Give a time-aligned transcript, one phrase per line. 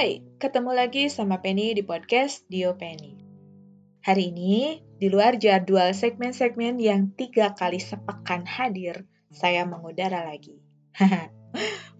[0.00, 3.20] Hai, ketemu lagi sama Penny di podcast Dio Penny.
[4.00, 10.56] Hari ini, di luar jadwal segmen-segmen yang tiga kali sepekan hadir, saya mengudara lagi.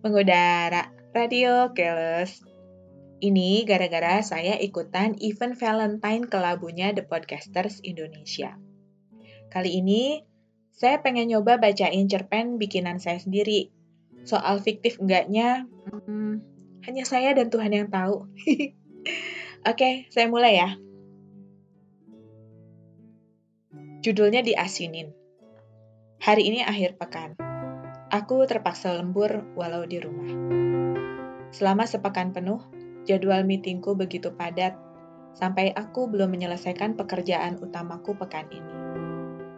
[0.00, 2.40] mengudara, radio keles.
[3.20, 8.56] Ini gara-gara saya ikutan event Valentine kelabunya The Podcasters Indonesia.
[9.52, 10.24] Kali ini,
[10.72, 13.68] saya pengen nyoba bacain cerpen bikinan saya sendiri.
[14.24, 18.28] Soal fiktif enggaknya, hmm, hanya saya dan Tuhan yang tahu.
[19.70, 20.70] Oke, saya mulai ya.
[24.00, 25.12] Judulnya diasinin.
[26.24, 27.36] Hari ini akhir pekan.
[28.08, 30.32] Aku terpaksa lembur walau di rumah.
[31.52, 32.64] Selama sepekan penuh,
[33.04, 34.76] jadwal meetingku begitu padat
[35.36, 38.74] sampai aku belum menyelesaikan pekerjaan utamaku pekan ini.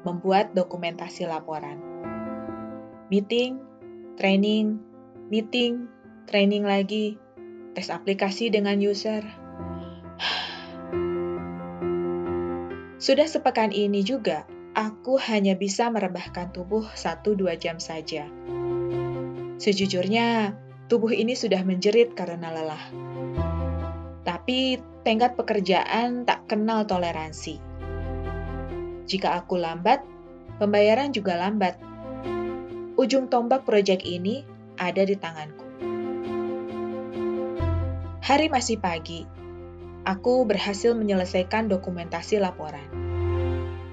[0.02, 1.78] Membuat dokumentasi laporan.
[3.08, 3.62] Meeting,
[4.18, 4.82] training,
[5.30, 5.86] meeting,
[6.28, 7.18] training lagi,
[7.72, 9.24] tes aplikasi dengan user.
[13.02, 14.46] Sudah sepekan ini juga,
[14.78, 18.30] aku hanya bisa merebahkan tubuh 1-2 jam saja.
[19.58, 20.54] Sejujurnya,
[20.86, 22.84] tubuh ini sudah menjerit karena lelah.
[24.22, 27.58] Tapi tenggat pekerjaan tak kenal toleransi.
[29.10, 30.06] Jika aku lambat,
[30.62, 31.74] pembayaran juga lambat.
[32.94, 34.46] Ujung tombak proyek ini
[34.78, 35.71] ada di tanganku.
[38.22, 39.26] Hari masih pagi.
[40.06, 42.86] Aku berhasil menyelesaikan dokumentasi laporan.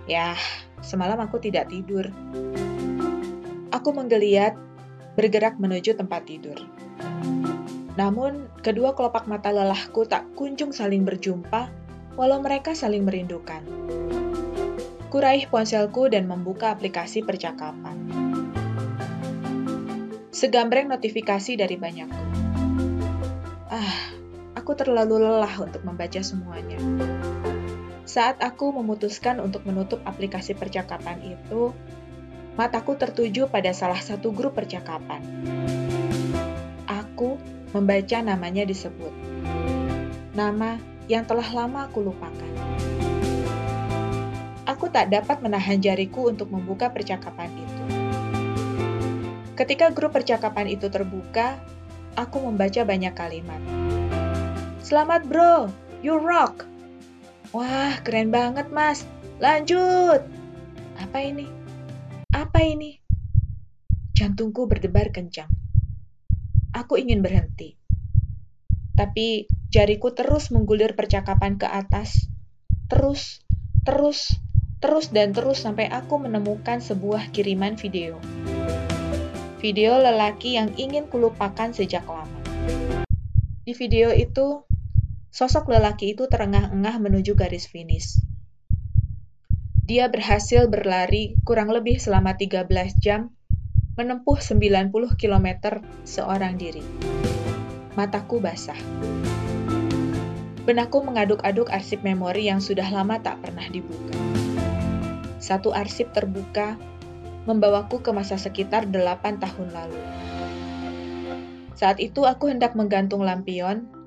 [0.05, 0.38] Ya,
[0.86, 2.13] semalam aku tidak tidur.
[3.73, 4.53] Aku menggeliat,
[5.17, 6.61] bergerak menuju tempat tidur.
[7.97, 11.73] Namun, kedua kelopak mata lelahku tak kunjung saling berjumpa,
[12.14, 13.66] walau mereka saling merindukan.
[15.09, 17.97] Kuraih ponselku dan membuka aplikasi percakapan.
[20.30, 22.23] Segambreng notifikasi dari banyakku.
[23.69, 24.08] Ah,
[24.70, 26.78] aku terlalu lelah untuk membaca semuanya.
[28.05, 31.73] Saat aku memutuskan untuk menutup aplikasi percakapan itu,
[32.54, 35.26] mataku tertuju pada salah satu grup percakapan.
[36.86, 37.42] Aku
[37.73, 39.10] membaca namanya disebut.
[40.38, 40.77] Nama
[41.10, 42.54] yang telah lama aku lupakan.
[44.70, 47.83] Aku tak dapat menahan jariku untuk membuka percakapan itu.
[49.58, 51.58] Ketika grup percakapan itu terbuka,
[52.14, 53.79] aku membaca banyak kalimat.
[54.89, 55.70] Selamat bro,
[56.02, 56.66] you rock.
[57.54, 59.05] Wah, keren banget mas.
[59.38, 60.26] Lanjut.
[60.98, 61.45] Apa ini?
[62.33, 62.98] Apa ini?
[64.17, 65.45] Jantungku berdebar kencang.
[66.73, 67.78] Aku ingin berhenti.
[68.98, 72.26] Tapi jariku terus menggulir percakapan ke atas.
[72.89, 73.45] Terus,
[73.86, 74.42] terus,
[74.82, 78.17] terus dan terus sampai aku menemukan sebuah kiriman video.
[79.61, 82.42] Video lelaki yang ingin kulupakan sejak lama.
[83.70, 84.66] Di video itu,
[85.30, 88.17] Sosok lelaki itu terengah-engah menuju garis finish.
[89.86, 92.66] Dia berhasil berlari kurang lebih selama 13
[92.98, 93.30] jam,
[93.94, 94.90] menempuh 90
[95.22, 95.48] km
[96.02, 96.82] seorang diri.
[97.94, 98.78] Mataku basah.
[100.66, 104.17] Benakku mengaduk-aduk arsip memori yang sudah lama tak pernah dibuka.
[105.38, 106.73] Satu arsip terbuka
[107.46, 110.02] membawaku ke masa sekitar 8 tahun lalu.
[111.78, 113.98] Saat itu aku hendak menggantung lampion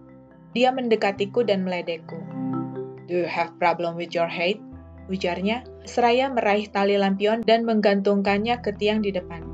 [0.53, 2.17] dia mendekatiku dan meledekku.
[3.09, 4.61] Do you have problem with your height?
[5.11, 9.51] Ujarnya, seraya meraih tali lampion dan menggantungkannya ke tiang di depanku.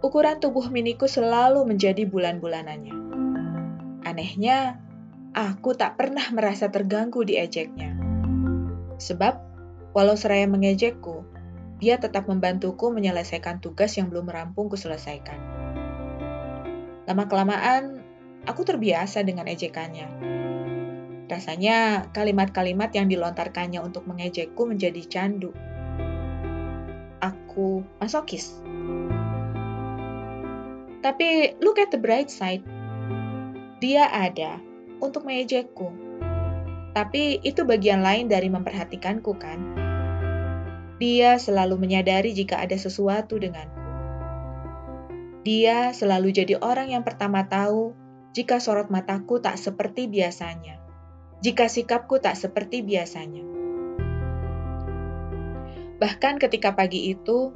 [0.00, 2.96] Ukuran tubuh miniku selalu menjadi bulan-bulanannya.
[4.04, 4.78] Anehnya,
[5.32, 7.96] aku tak pernah merasa terganggu di ejeknya.
[9.00, 9.34] Sebab,
[9.96, 11.24] walau seraya mengejekku,
[11.80, 15.40] dia tetap membantuku menyelesaikan tugas yang belum rampung kuselesaikan.
[17.04, 18.03] Lama-kelamaan,
[18.44, 20.08] Aku terbiasa dengan ejekannya.
[21.24, 25.56] Rasanya kalimat-kalimat yang dilontarkannya untuk mengejekku menjadi candu.
[27.24, 28.60] Aku masokis.
[31.00, 32.60] Tapi look at the bright side.
[33.80, 34.60] Dia ada
[35.00, 35.88] untuk mengejekku.
[36.92, 39.60] Tapi itu bagian lain dari memperhatikanku kan?
[41.00, 43.80] Dia selalu menyadari jika ada sesuatu denganku.
[45.44, 48.03] Dia selalu jadi orang yang pertama tahu
[48.34, 50.82] jika sorot mataku tak seperti biasanya,
[51.38, 53.46] jika sikapku tak seperti biasanya.
[56.02, 57.54] Bahkan ketika pagi itu,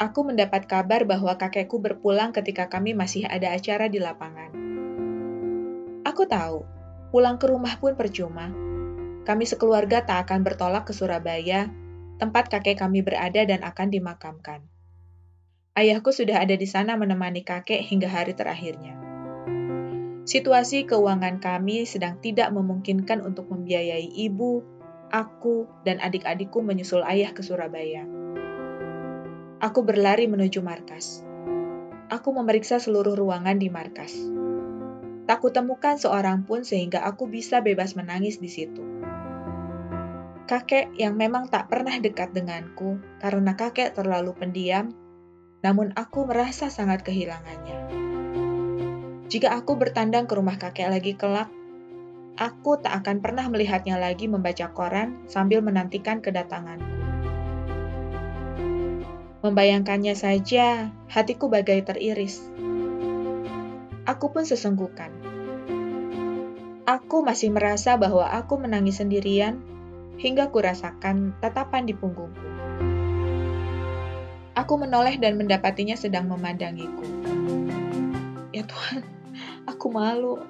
[0.00, 4.50] aku mendapat kabar bahwa kakekku berpulang ketika kami masih ada acara di lapangan.
[6.08, 6.64] Aku tahu,
[7.12, 8.48] pulang ke rumah pun percuma.
[9.28, 11.68] Kami sekeluarga tak akan bertolak ke Surabaya,
[12.16, 14.64] tempat kakek kami berada dan akan dimakamkan.
[15.76, 19.09] Ayahku sudah ada di sana menemani kakek hingga hari terakhirnya.
[20.28, 24.60] Situasi keuangan kami sedang tidak memungkinkan untuk membiayai ibu,
[25.08, 28.04] aku, dan adik-adikku menyusul ayah ke Surabaya.
[29.60, 31.24] Aku berlari menuju markas.
[32.12, 34.16] Aku memeriksa seluruh ruangan di markas.
[35.28, 38.82] Tak kutemukan seorang pun sehingga aku bisa bebas menangis di situ.
[40.50, 44.90] Kakek yang memang tak pernah dekat denganku karena kakek terlalu pendiam,
[45.62, 47.89] namun aku merasa sangat kehilangannya.
[49.30, 51.46] Jika aku bertandang ke rumah kakek lagi kelak,
[52.34, 56.90] aku tak akan pernah melihatnya lagi membaca koran sambil menantikan kedatanganku.
[59.46, 62.42] Membayangkannya saja, hatiku bagai teriris.
[64.02, 65.14] Aku pun sesenggukan.
[66.90, 69.62] Aku masih merasa bahwa aku menangis sendirian
[70.18, 72.50] hingga kurasakan tatapan di punggungku.
[74.58, 77.06] Aku menoleh dan mendapatinya sedang memandangiku.
[78.50, 79.19] Ya Tuhan,
[79.66, 80.40] aku malu.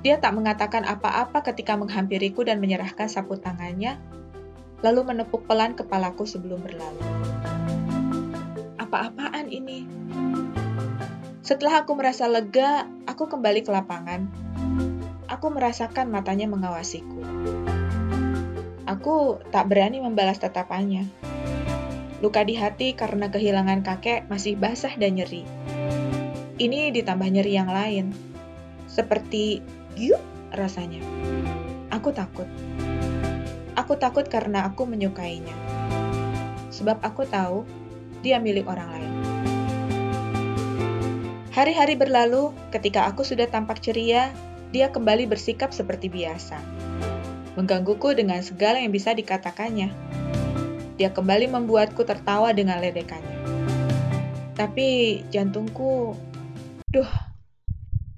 [0.00, 4.00] Dia tak mengatakan apa-apa ketika menghampiriku dan menyerahkan sapu tangannya,
[4.80, 7.04] lalu menepuk pelan kepalaku sebelum berlalu.
[8.80, 9.84] Apa-apaan ini?
[11.44, 14.24] Setelah aku merasa lega, aku kembali ke lapangan.
[15.28, 17.20] Aku merasakan matanya mengawasiku.
[18.88, 21.06] Aku tak berani membalas tatapannya.
[22.20, 25.46] Luka di hati karena kehilangan kakek masih basah dan nyeri.
[26.60, 28.12] Ini ditambah nyeri yang lain.
[28.84, 29.64] Seperti
[29.96, 30.20] giuk
[30.52, 31.00] rasanya.
[31.88, 32.44] Aku takut.
[33.80, 35.56] Aku takut karena aku menyukainya.
[36.68, 37.64] Sebab aku tahu
[38.20, 39.12] dia milik orang lain.
[41.56, 44.28] Hari-hari berlalu, ketika aku sudah tampak ceria,
[44.68, 46.60] dia kembali bersikap seperti biasa
[47.58, 49.90] menggangguku dengan segala yang bisa dikatakannya.
[50.96, 53.36] Dia kembali membuatku tertawa dengan ledekannya.
[54.54, 56.14] Tapi jantungku,
[56.90, 57.12] duh,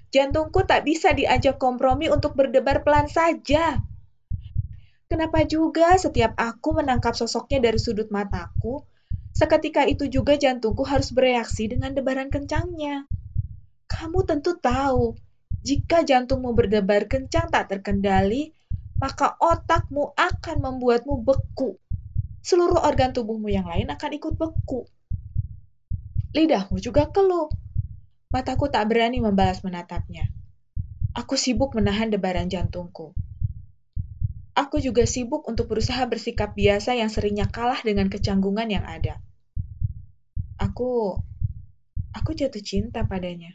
[0.09, 3.81] jantungku tak bisa diajak kompromi untuk berdebar pelan saja.
[5.05, 8.81] Kenapa juga setiap aku menangkap sosoknya dari sudut mataku,
[9.29, 13.05] seketika itu juga jantungku harus bereaksi dengan debaran kencangnya.
[13.85, 15.13] Kamu tentu tahu,
[15.61, 18.57] jika jantungmu berdebar kencang tak terkendali,
[18.97, 21.77] maka otakmu akan membuatmu beku.
[22.41, 24.83] Seluruh organ tubuhmu yang lain akan ikut beku.
[26.33, 27.53] Lidahmu juga keluh.
[28.33, 30.25] Mataku tak berani membalas menatapnya.
[31.13, 33.13] Aku sibuk menahan debaran jantungku.
[34.57, 39.21] Aku juga sibuk untuk berusaha bersikap biasa yang seringnya kalah dengan kecanggungan yang ada.
[40.57, 41.21] Aku
[42.09, 43.53] aku jatuh cinta padanya.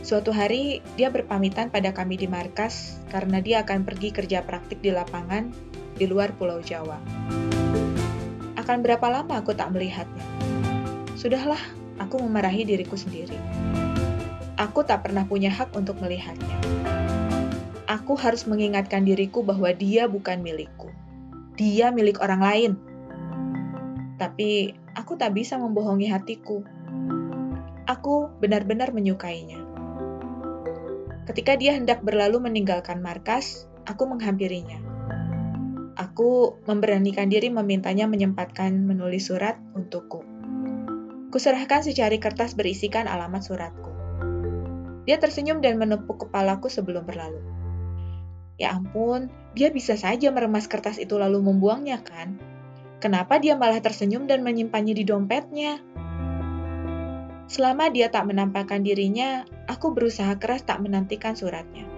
[0.00, 4.88] Suatu hari, dia berpamitan pada kami di markas karena dia akan pergi kerja praktik di
[4.88, 5.52] lapangan
[6.00, 6.96] di luar Pulau Jawa.
[8.56, 10.24] Akan berapa lama aku tak melihatnya?
[11.20, 11.60] Sudahlah,
[12.02, 13.38] aku memarahi diriku sendiri.
[14.58, 16.58] Aku tak pernah punya hak untuk melihatnya.
[17.86, 20.90] Aku harus mengingatkan diriku bahwa dia bukan milikku.
[21.54, 22.72] Dia milik orang lain.
[24.18, 26.62] Tapi aku tak bisa membohongi hatiku.
[27.86, 29.60] Aku benar-benar menyukainya.
[31.28, 34.78] Ketika dia hendak berlalu meninggalkan markas, aku menghampirinya.
[35.98, 40.31] Aku memberanikan diri memintanya menyempatkan menulis surat untukku.
[41.32, 43.88] Kuserahkan secari kertas berisikan alamat suratku.
[45.08, 47.40] Dia tersenyum dan menepuk kepalaku sebelum berlalu.
[48.60, 52.36] Ya ampun, dia bisa saja meremas kertas itu lalu membuangnya kan?
[53.00, 55.80] Kenapa dia malah tersenyum dan menyimpannya di dompetnya?
[57.48, 61.88] Selama dia tak menampakkan dirinya, aku berusaha keras tak menantikan suratnya.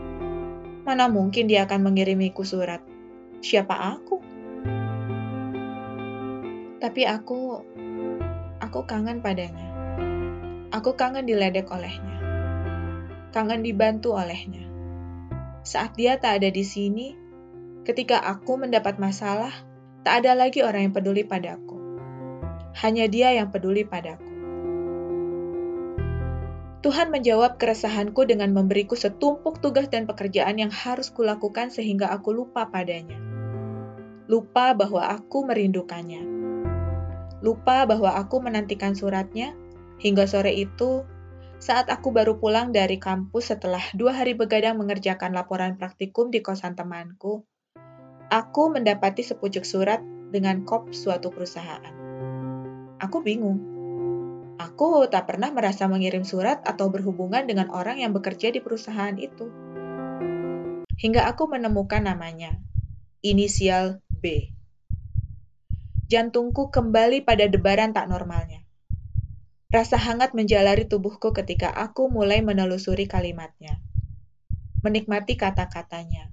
[0.87, 2.87] Mana mungkin dia akan mengirimiku surat?
[3.43, 4.17] Siapa aku?
[6.79, 7.41] Tapi aku,
[8.75, 9.71] aku kangen padanya.
[10.75, 12.19] Aku kangen diledek olehnya.
[13.31, 14.67] Kangen dibantu olehnya.
[15.63, 17.15] Saat dia tak ada di sini,
[17.87, 19.55] ketika aku mendapat masalah,
[20.03, 21.79] tak ada lagi orang yang peduli padaku.
[22.83, 24.35] Hanya dia yang peduli padaku.
[26.83, 32.67] Tuhan menjawab keresahanku dengan memberiku setumpuk tugas dan pekerjaan yang harus kulakukan sehingga aku lupa
[32.75, 33.23] padanya.
[34.27, 36.44] Lupa bahwa aku merindukannya.
[37.45, 39.53] Lupa bahwa aku menantikan suratnya
[40.01, 41.05] hingga sore itu
[41.61, 46.73] saat aku baru pulang dari kampus setelah dua hari begadang mengerjakan laporan praktikum di kosan
[46.73, 47.45] temanku,
[48.33, 50.01] aku mendapati sepucuk surat
[50.33, 51.93] dengan kop suatu perusahaan.
[52.97, 53.75] Aku bingung
[54.55, 59.51] Aku tak pernah merasa mengirim surat atau berhubungan dengan orang yang bekerja di perusahaan itu.
[60.95, 62.55] Hingga aku menemukan namanya,
[63.19, 64.54] inisial B.
[66.05, 68.61] Jantungku kembali pada debaran tak normalnya.
[69.73, 73.81] Rasa hangat menjalari tubuhku ketika aku mulai menelusuri kalimatnya.
[74.85, 76.29] Menikmati kata-katanya.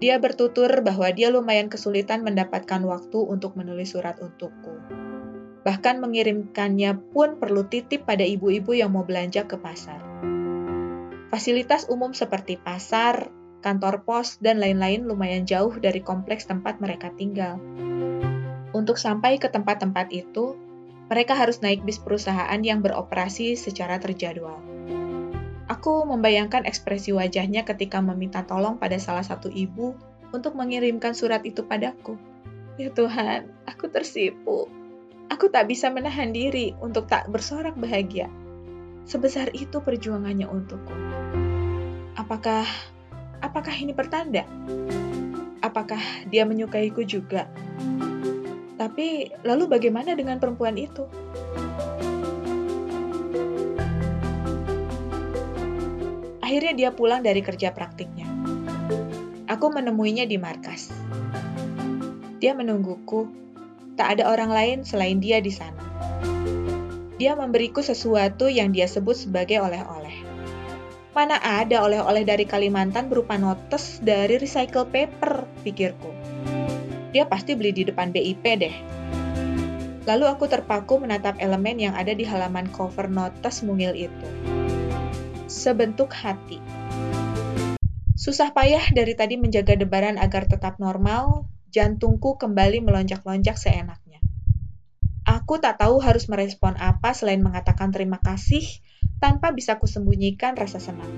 [0.00, 4.72] Dia bertutur bahwa dia lumayan kesulitan mendapatkan waktu untuk menulis surat untukku.
[5.68, 10.00] Bahkan mengirimkannya pun perlu titip pada ibu-ibu yang mau belanja ke pasar.
[11.28, 13.28] Fasilitas umum seperti pasar,
[13.60, 17.60] kantor pos, dan lain-lain lumayan jauh dari kompleks tempat mereka tinggal.
[18.72, 20.56] Untuk sampai ke tempat-tempat itu,
[21.12, 24.56] mereka harus naik bis perusahaan yang beroperasi secara terjadwal.
[25.68, 29.92] Aku membayangkan ekspresi wajahnya ketika meminta tolong pada salah satu ibu
[30.32, 32.16] untuk mengirimkan surat itu padaku.
[32.80, 34.68] Ya Tuhan, aku tersipu.
[35.28, 38.32] Aku tak bisa menahan diri untuk tak bersorak bahagia.
[39.04, 40.96] Sebesar itu perjuangannya untukku.
[42.16, 42.64] Apakah
[43.44, 44.48] apakah ini pertanda?
[45.60, 46.00] Apakah
[46.32, 47.48] dia menyukaiku juga?
[48.76, 51.04] Tapi lalu bagaimana dengan perempuan itu?
[56.52, 58.28] Akhirnya dia pulang dari kerja praktiknya.
[59.48, 60.92] Aku menemuinya di markas.
[62.44, 63.40] Dia menungguku.
[63.96, 65.80] Tak ada orang lain selain dia di sana.
[67.16, 70.12] Dia memberiku sesuatu yang dia sebut sebagai oleh-oleh.
[71.16, 76.11] Mana ada oleh-oleh dari Kalimantan berupa notes dari recycle paper, pikirku.
[77.12, 78.76] Dia pasti beli di depan BIP deh.
[80.08, 84.28] Lalu aku terpaku menatap elemen yang ada di halaman cover notes mungil itu.
[85.46, 86.58] Sebentuk hati.
[88.16, 94.24] Susah payah dari tadi menjaga debaran agar tetap normal, jantungku kembali melonjak-lonjak seenaknya.
[95.22, 98.64] Aku tak tahu harus merespon apa selain mengatakan terima kasih
[99.22, 101.10] tanpa bisa kusembunyikan rasa senang.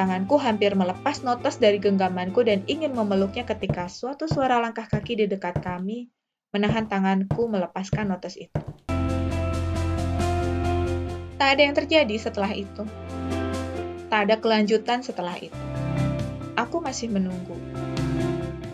[0.00, 5.28] Tanganku hampir melepas notes dari genggamanku dan ingin memeluknya ketika suatu suara langkah kaki di
[5.28, 6.08] dekat kami
[6.56, 8.64] menahan tanganku melepaskan notes itu.
[11.36, 12.88] Tak ada yang terjadi setelah itu.
[14.08, 15.60] Tak ada kelanjutan setelah itu.
[16.56, 17.60] Aku masih menunggu.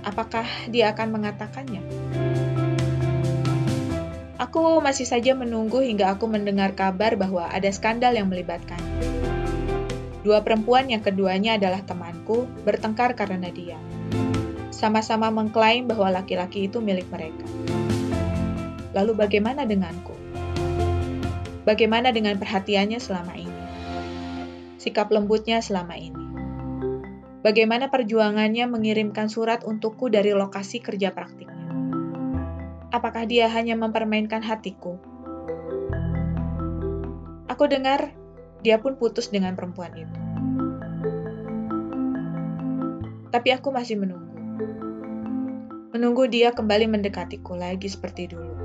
[0.07, 1.83] Apakah dia akan mengatakannya?
[4.39, 9.26] Aku masih saja menunggu hingga aku mendengar kabar bahwa ada skandal yang melibatkannya.
[10.27, 13.79] Dua perempuan yang keduanya adalah temanku bertengkar karena dia.
[14.75, 17.47] Sama-sama mengklaim bahwa laki-laki itu milik mereka.
[18.91, 20.19] Lalu bagaimana denganku?
[21.63, 23.65] Bagaimana dengan perhatiannya selama ini?
[24.83, 26.27] Sikap lembutnya selama ini?
[27.47, 31.71] Bagaimana perjuangannya mengirimkan surat untukku dari lokasi kerja praktiknya?
[32.91, 34.99] Apakah dia hanya mempermainkan hatiku?
[37.47, 38.26] Aku dengar
[38.67, 40.19] dia pun putus dengan perempuan itu.
[43.31, 44.35] Tapi aku masih menunggu.
[45.95, 48.59] Menunggu dia kembali mendekatiku lagi seperti dulu.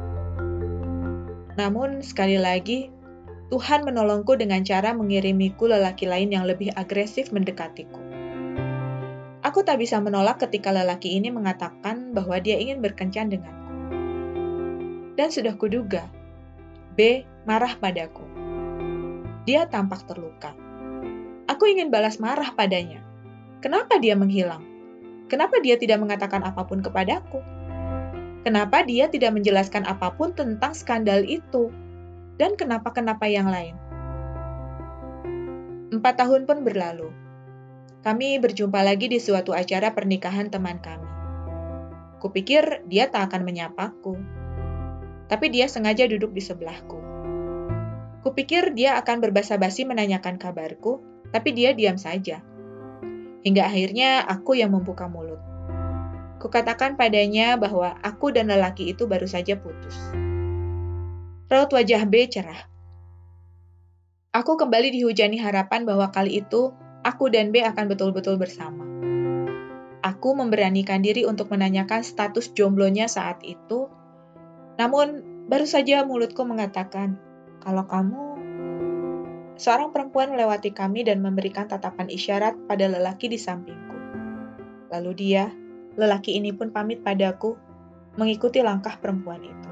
[1.54, 2.90] Namun, sekali lagi,
[3.54, 8.02] Tuhan menolongku dengan cara mengirimiku lelaki lain yang lebih agresif mendekatiku.
[9.46, 13.70] Aku tak bisa menolak ketika lelaki ini mengatakan bahwa dia ingin berkencan denganku.
[15.14, 16.10] Dan sudah kuduga,
[16.98, 18.51] B marah padaku.
[19.44, 20.54] Dia tampak terluka.
[21.50, 23.02] Aku ingin balas marah padanya.
[23.62, 24.62] Kenapa dia menghilang?
[25.26, 27.42] Kenapa dia tidak mengatakan apa pun kepadaku?
[28.46, 31.74] Kenapa dia tidak menjelaskan apa pun tentang skandal itu?
[32.38, 33.78] Dan kenapa-kenapa yang lain?
[35.90, 37.10] Empat tahun pun berlalu.
[38.02, 41.10] Kami berjumpa lagi di suatu acara pernikahan teman kami.
[42.22, 44.14] Kupikir dia tak akan menyapaku.
[45.26, 47.01] Tapi dia sengaja duduk di sebelahku.
[48.22, 51.02] Kupikir dia akan berbasa-basi menanyakan kabarku,
[51.34, 52.46] tapi dia diam saja.
[53.42, 55.42] Hingga akhirnya aku yang membuka mulut.
[56.38, 59.98] Kukatakan padanya bahwa aku dan lelaki itu baru saja putus.
[61.50, 62.70] Raut wajah B cerah.
[64.32, 68.86] Aku kembali dihujani harapan bahwa kali itu aku dan B akan betul-betul bersama.
[70.06, 73.90] Aku memberanikan diri untuk menanyakan status jomblonya saat itu,
[74.78, 77.31] namun baru saja mulutku mengatakan,
[77.62, 78.22] kalau kamu
[79.62, 83.94] seorang perempuan melewati kami dan memberikan tatapan isyarat pada lelaki di sampingku.
[84.90, 85.54] Lalu dia,
[85.94, 87.54] lelaki ini pun pamit padaku,
[88.18, 89.70] mengikuti langkah perempuan itu.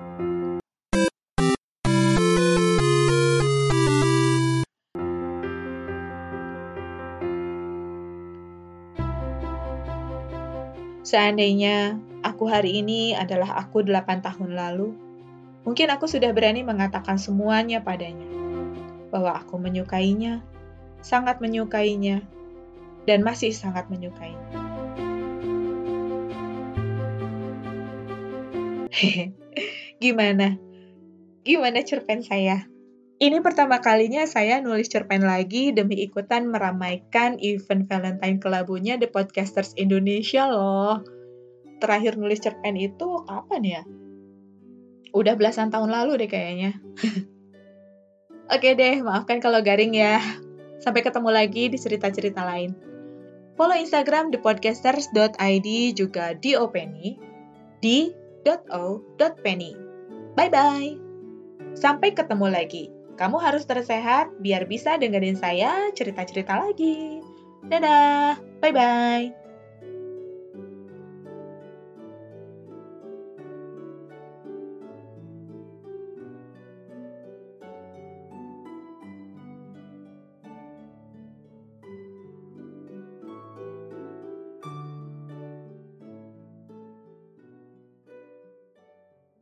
[11.10, 15.09] Seandainya aku hari ini adalah aku delapan tahun lalu,
[15.68, 18.28] Mungkin aku sudah berani mengatakan semuanya padanya,
[19.12, 20.40] bahwa aku menyukainya,
[21.04, 22.24] sangat menyukainya,
[23.04, 24.50] dan masih sangat menyukainya.
[30.04, 30.60] Gimana?
[31.44, 32.68] Gimana cerpen saya?
[33.20, 39.76] Ini pertama kalinya saya nulis cerpen lagi demi ikutan meramaikan event Valentine kelabunya The Podcasters
[39.76, 41.04] Indonesia loh.
[41.84, 43.84] Terakhir nulis cerpen itu kapan ya?
[45.16, 46.78] Udah belasan tahun lalu deh kayaknya.
[48.54, 50.22] Oke deh, maafkan kalau garing ya.
[50.82, 52.74] Sampai ketemu lagi di cerita-cerita lain.
[53.60, 57.20] Follow Instagram thepodcasters.id juga di openi
[57.84, 58.10] di
[58.48, 59.72] .o.penny.
[60.34, 60.92] Bye-bye.
[61.76, 62.88] Sampai ketemu lagi.
[63.20, 67.20] Kamu harus tersehat biar bisa dengerin saya cerita-cerita lagi.
[67.68, 69.39] Dadah, bye-bye.